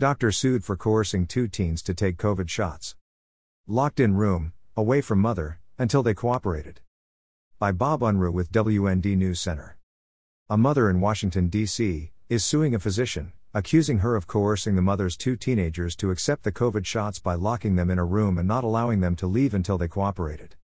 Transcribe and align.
Doctor 0.00 0.32
sued 0.32 0.64
for 0.64 0.78
coercing 0.78 1.26
two 1.26 1.46
teens 1.46 1.82
to 1.82 1.92
take 1.92 2.16
COVID 2.16 2.48
shots. 2.48 2.96
Locked 3.66 4.00
in 4.00 4.14
room, 4.14 4.54
away 4.74 5.02
from 5.02 5.18
mother, 5.18 5.60
until 5.76 6.02
they 6.02 6.14
cooperated. 6.14 6.80
By 7.58 7.72
Bob 7.72 8.00
Unruh 8.00 8.32
with 8.32 8.50
WND 8.50 9.14
News 9.14 9.40
Center. 9.40 9.76
A 10.48 10.56
mother 10.56 10.88
in 10.88 11.02
Washington, 11.02 11.50
D.C., 11.50 12.12
is 12.30 12.42
suing 12.42 12.74
a 12.74 12.78
physician, 12.78 13.34
accusing 13.52 13.98
her 13.98 14.16
of 14.16 14.26
coercing 14.26 14.74
the 14.74 14.80
mother's 14.80 15.18
two 15.18 15.36
teenagers 15.36 15.94
to 15.96 16.10
accept 16.10 16.44
the 16.44 16.50
COVID 16.50 16.86
shots 16.86 17.18
by 17.18 17.34
locking 17.34 17.76
them 17.76 17.90
in 17.90 17.98
a 17.98 18.04
room 18.06 18.38
and 18.38 18.48
not 18.48 18.64
allowing 18.64 19.00
them 19.00 19.16
to 19.16 19.26
leave 19.26 19.52
until 19.52 19.76
they 19.76 19.86
cooperated. 19.86 20.56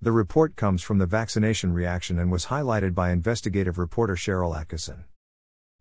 The 0.00 0.12
report 0.12 0.56
comes 0.56 0.80
from 0.80 0.96
the 0.96 1.04
vaccination 1.04 1.74
reaction 1.74 2.18
and 2.18 2.32
was 2.32 2.46
highlighted 2.46 2.94
by 2.94 3.10
investigative 3.10 3.76
reporter 3.76 4.14
Sharyl 4.14 4.56
Attkisson. 4.56 5.04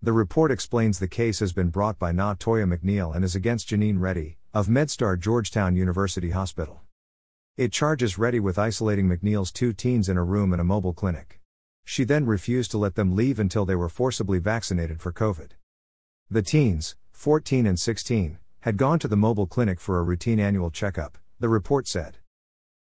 The 0.03 0.13
report 0.13 0.49
explains 0.49 0.97
the 0.97 1.07
case 1.07 1.41
has 1.41 1.53
been 1.53 1.69
brought 1.69 1.99
by 1.99 2.11
Na 2.11 2.33
Toya 2.33 2.65
McNeil 2.65 3.15
and 3.15 3.23
is 3.23 3.35
against 3.35 3.69
Janine 3.69 3.99
Rethy, 3.99 4.39
of 4.51 4.65
MedStar 4.65 5.19
Georgetown 5.19 5.75
University 5.75 6.31
Hospital. 6.31 6.81
It 7.55 7.71
charges 7.71 8.17
Rethy 8.17 8.39
with 8.39 8.57
isolating 8.57 9.07
McNeil's 9.07 9.51
two 9.51 9.73
teens 9.73 10.09
in 10.09 10.17
a 10.17 10.23
room 10.23 10.53
in 10.53 10.59
a 10.59 10.63
mobile 10.63 10.93
clinic. 10.93 11.39
She 11.85 12.03
then 12.03 12.25
refused 12.25 12.71
to 12.71 12.79
let 12.79 12.95
them 12.95 13.15
leave 13.15 13.37
until 13.37 13.63
they 13.63 13.75
were 13.75 13.89
forcibly 13.89 14.39
vaccinated 14.39 14.99
for 14.99 15.13
COVID. 15.13 15.51
The 16.31 16.41
teens, 16.41 16.95
14 17.11 17.67
and 17.67 17.79
16, 17.79 18.39
had 18.61 18.77
gone 18.77 18.97
to 18.97 19.07
the 19.07 19.15
mobile 19.15 19.45
clinic 19.45 19.79
for 19.79 19.99
a 19.99 20.03
routine 20.03 20.39
annual 20.39 20.71
checkup, 20.71 21.19
the 21.39 21.47
report 21.47 21.87
said. 21.87 22.17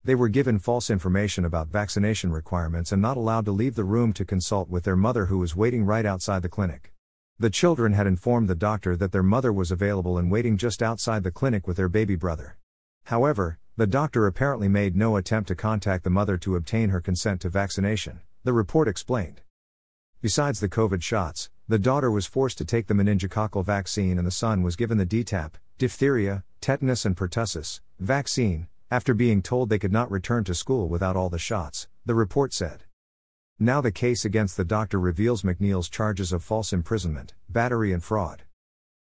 They 0.02 0.16
were 0.16 0.30
given 0.30 0.60
false 0.60 0.90
information 0.90 1.44
about 1.44 1.68
vaccination 1.68 2.32
requirements 2.32 2.94
and 2.94 3.02
not 3.02 3.18
allowed 3.18 3.44
to 3.46 3.52
leave 3.52 3.76
the 3.76 3.84
room 3.84 4.14
to 4.14 4.24
consult 4.24 4.70
with 4.70 4.86
their 4.86 4.96
mother 4.96 5.26
who 5.26 5.40
was 5.40 5.58
waiting 5.58 5.84
right 5.84 6.06
outside 6.06 6.42
the 6.42 6.48
clinic. 6.48 6.94
The 7.42 7.50
children 7.50 7.94
had 7.94 8.06
informed 8.06 8.48
the 8.48 8.54
doctor 8.54 8.96
that 8.96 9.12
their 9.12 9.24
mother 9.24 9.52
was 9.52 9.72
available 9.72 10.20
and 10.20 10.30
waiting 10.30 10.58
just 10.58 10.84
outside 10.84 11.24
the 11.24 11.32
clinic 11.32 11.66
with 11.66 11.76
their 11.76 11.90
baby 11.90 12.16
brother. 12.16 12.56
However, 13.06 13.58
the 13.76 13.88
doctor 13.88 14.28
apparently 14.28 14.68
made 14.68 14.96
no 14.96 15.16
attempt 15.16 15.48
to 15.48 15.56
contact 15.56 16.04
the 16.04 16.12
mother 16.12 16.38
to 16.38 16.56
obtain 16.56 16.90
her 16.90 17.02
consent 17.02 17.42
to 17.42 17.50
vaccination, 17.50 18.20
the 18.44 18.54
report 18.54 18.88
explained. 18.88 19.42
Besides 20.22 20.60
the 20.60 20.70
COVID 20.70 21.02
shots, 21.02 21.50
the 21.68 21.80
daughter 21.80 22.12
was 22.12 22.28
forced 22.28 22.60
to 22.60 22.66
take 22.66 22.86
the 22.86 22.94
meningococcal 22.94 23.66
vaccine 23.66 24.20
and 24.20 24.28
the 24.28 24.30
son 24.30 24.62
was 24.62 24.76
given 24.76 25.00
the 25.00 25.06
DTaP, 25.08 25.54
diphtheria, 25.80 26.44
tetanus, 26.60 27.06
and 27.06 27.18
pertussis 27.18 27.82
vaccine, 28.00 28.68
after 28.92 29.16
being 29.16 29.42
told 29.42 29.70
they 29.70 29.80
could 29.80 29.92
not 29.92 30.12
return 30.12 30.44
to 30.44 30.54
school 30.54 30.88
without 30.88 31.16
all 31.16 31.32
the 31.32 31.40
shots, 31.40 31.88
the 32.06 32.14
report 32.14 32.54
said. 32.54 32.84
Now 33.64 33.80
the 33.80 33.92
case 33.92 34.26
against 34.26 34.58
the 34.58 34.66
doctor 34.66 35.00
reveals 35.00 35.44
McNeil's 35.44 35.88
charges 35.88 36.34
of 36.34 36.44
false 36.44 36.74
imprisonment, 36.74 37.36
battery, 37.48 37.94
and 37.94 38.04
fraud. 38.04 38.42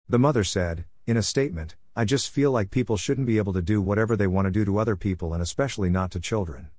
The 0.08 0.18
mother 0.18 0.44
said, 0.44 0.86
in 1.06 1.18
a 1.18 1.22
statement, 1.22 1.76
I 1.96 2.04
just 2.04 2.32
feel 2.32 2.50
like 2.50 2.72
people 2.72 2.98
shouldn't 2.98 3.28
be 3.28 3.38
able 3.38 3.54
to 3.54 3.62
do 3.62 3.80
whatever 3.80 4.16
they 4.16 4.26
want 4.26 4.48
to 4.48 4.52
do 4.52 4.66
to 4.66 4.80
other 4.80 4.96
people 4.96 5.36
and 5.36 5.44
especially 5.44 5.92
not 5.92 6.10
to 6.14 6.20
children. 6.20 6.70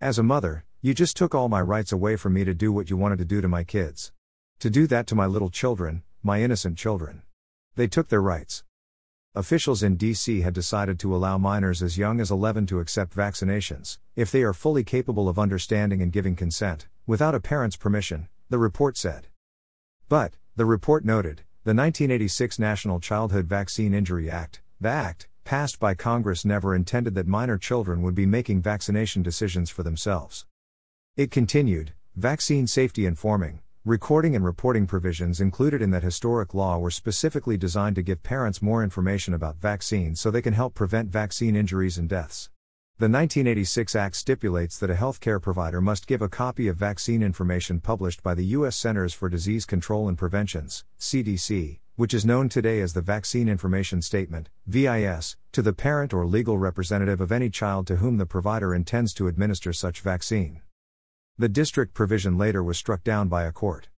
As 0.00 0.18
a 0.18 0.22
mother, 0.22 0.64
you 0.80 0.94
just 0.94 1.18
took 1.18 1.34
all 1.34 1.50
my 1.50 1.60
rights 1.60 1.92
away 1.92 2.16
from 2.16 2.32
me 2.32 2.44
to 2.44 2.54
do 2.54 2.72
what 2.72 2.88
you 2.88 2.96
wanted 2.96 3.18
to 3.18 3.26
do 3.26 3.42
to 3.42 3.46
my 3.46 3.62
kids. 3.62 4.10
To 4.60 4.70
do 4.70 4.86
that 4.86 5.06
to 5.08 5.14
my 5.14 5.26
little 5.26 5.50
children, 5.50 6.04
my 6.22 6.40
innocent 6.40 6.78
children. 6.78 7.20
They 7.74 7.88
took 7.88 8.08
their 8.08 8.22
rights. 8.22 8.64
Officials 9.34 9.82
in 9.82 9.98
DC 9.98 10.42
had 10.42 10.54
decided 10.54 10.98
to 11.00 11.14
allow 11.14 11.36
minors 11.36 11.82
as 11.82 11.98
young 11.98 12.22
as 12.22 12.30
11 12.30 12.64
to 12.68 12.80
accept 12.80 13.14
vaccinations, 13.14 13.98
if 14.16 14.32
they 14.32 14.42
are 14.44 14.54
fully 14.54 14.82
capable 14.82 15.28
of 15.28 15.38
understanding 15.38 16.00
and 16.00 16.10
giving 16.10 16.34
consent, 16.34 16.88
without 17.08 17.34
a 17.34 17.40
parent's 17.40 17.76
permission, 17.76 18.28
the 18.50 18.58
report 18.58 18.96
said. 18.96 19.26
But, 20.10 20.34
the 20.56 20.66
report 20.66 21.06
noted, 21.06 21.42
the 21.64 21.74
1986 21.74 22.58
National 22.58 23.00
Childhood 23.00 23.46
Vaccine 23.46 23.94
Injury 23.94 24.30
Act, 24.30 24.60
the 24.78 24.90
Act, 24.90 25.26
passed 25.42 25.80
by 25.80 25.94
Congress 25.94 26.44
never 26.44 26.74
intended 26.74 27.14
that 27.14 27.26
minor 27.26 27.56
children 27.56 28.02
would 28.02 28.14
be 28.14 28.26
making 28.26 28.60
vaccination 28.60 29.22
decisions 29.22 29.70
for 29.70 29.82
themselves. 29.82 30.44
It 31.16 31.30
continued, 31.30 31.94
vaccine 32.14 32.66
safety 32.66 33.06
informing, 33.06 33.62
Recording 33.84 34.36
and 34.36 34.44
reporting 34.44 34.86
provisions 34.86 35.40
included 35.40 35.80
in 35.80 35.92
that 35.92 36.02
historic 36.02 36.52
law 36.52 36.76
were 36.76 36.90
specifically 36.90 37.56
designed 37.56 37.96
to 37.96 38.02
give 38.02 38.22
parents 38.22 38.60
more 38.60 38.84
information 38.84 39.32
about 39.32 39.56
vaccines 39.56 40.20
so 40.20 40.30
they 40.30 40.42
can 40.42 40.52
help 40.52 40.74
prevent 40.74 41.08
vaccine 41.08 41.56
injuries 41.56 41.96
and 41.96 42.06
deaths. 42.06 42.50
The 43.00 43.04
1986 43.04 43.94
Act 43.94 44.16
stipulates 44.16 44.76
that 44.76 44.90
a 44.90 44.94
healthcare 44.94 45.40
provider 45.40 45.80
must 45.80 46.08
give 46.08 46.20
a 46.20 46.28
copy 46.28 46.66
of 46.66 46.78
vaccine 46.78 47.22
information 47.22 47.78
published 47.78 48.24
by 48.24 48.34
the 48.34 48.46
U.S. 48.46 48.74
Centers 48.74 49.14
for 49.14 49.28
Disease 49.28 49.64
Control 49.64 50.08
and 50.08 50.18
Prevention's 50.18 50.82
CDC, 50.98 51.78
which 51.94 52.12
is 52.12 52.26
known 52.26 52.48
today 52.48 52.80
as 52.80 52.94
the 52.94 53.00
Vaccine 53.00 53.48
Information 53.48 54.02
Statement 54.02 54.48
VIS, 54.66 55.36
to 55.52 55.62
the 55.62 55.72
parent 55.72 56.12
or 56.12 56.26
legal 56.26 56.58
representative 56.58 57.20
of 57.20 57.30
any 57.30 57.50
child 57.50 57.86
to 57.86 57.96
whom 57.98 58.16
the 58.16 58.26
provider 58.26 58.74
intends 58.74 59.14
to 59.14 59.28
administer 59.28 59.72
such 59.72 60.00
vaccine. 60.00 60.60
The 61.38 61.48
district 61.48 61.94
provision 61.94 62.36
later 62.36 62.64
was 62.64 62.78
struck 62.78 63.04
down 63.04 63.28
by 63.28 63.44
a 63.44 63.52
court. 63.52 63.86